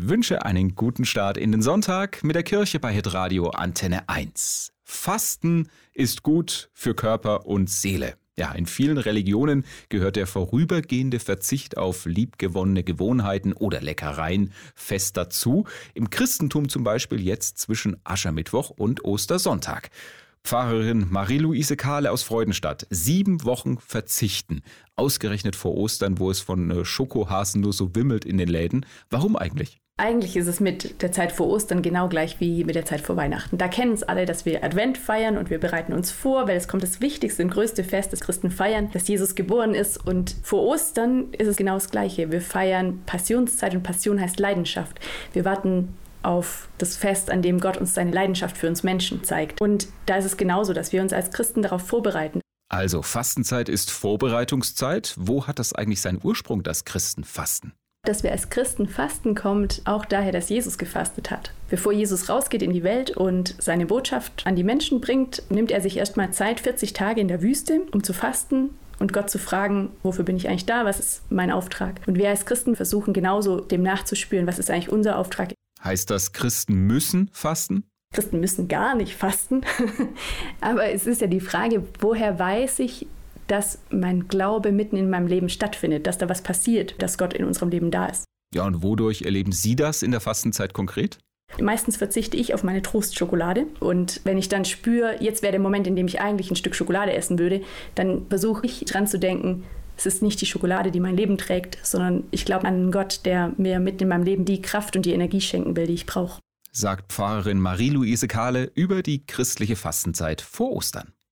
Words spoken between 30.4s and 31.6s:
es mit der Zeit vor